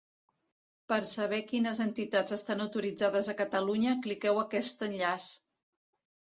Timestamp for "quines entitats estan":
1.51-2.63